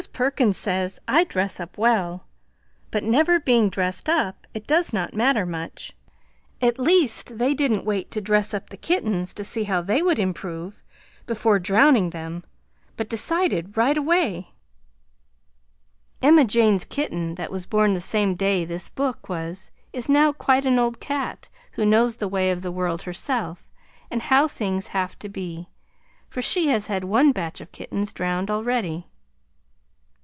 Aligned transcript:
Perkins 0.13 0.57
says 0.57 0.99
I 1.07 1.23
dress 1.23 1.59
up 1.59 1.77
well, 1.77 2.25
but 2.89 3.03
never 3.03 3.39
being 3.39 3.69
dressed 3.69 4.09
up 4.09 4.47
it 4.51 4.65
does 4.65 4.91
not 4.91 5.13
matter 5.13 5.45
much. 5.45 5.95
At 6.59 6.79
least 6.79 7.37
they 7.37 7.53
didn't 7.53 7.85
wait 7.85 8.09
to 8.09 8.21
dress 8.21 8.51
up 8.55 8.71
the 8.71 8.77
kittens 8.77 9.31
to 9.35 9.43
see 9.43 9.65
how 9.65 9.83
they 9.83 10.01
would 10.01 10.17
improve, 10.17 10.83
before 11.27 11.59
drowning 11.59 12.09
them, 12.09 12.43
but 12.97 13.09
decided 13.09 13.77
right 13.77 13.95
away. 13.95 14.55
Emma 16.19 16.45
Jane's 16.45 16.83
kitten 16.83 17.35
that 17.35 17.51
was 17.51 17.67
born 17.67 17.93
the 17.93 17.99
same 18.01 18.33
day 18.33 18.65
this 18.65 18.89
book 18.89 19.29
was 19.29 19.69
is 19.93 20.09
now 20.09 20.33
quite 20.33 20.65
an 20.65 20.79
old 20.79 20.99
cat 20.99 21.47
who 21.73 21.85
knows 21.85 22.17
the 22.17 22.27
way 22.27 22.49
of 22.49 22.63
the 22.63 22.71
world 22.71 23.03
herself, 23.03 23.69
and 24.09 24.23
how 24.23 24.47
things 24.47 24.87
have 24.87 25.19
to 25.19 25.29
be, 25.29 25.69
for 26.27 26.41
she 26.41 26.69
has 26.69 26.87
had 26.87 27.03
one 27.03 27.31
batch 27.31 27.61
of 27.61 27.71
kittens 27.71 28.11
drowned 28.11 28.49
already. 28.49 29.05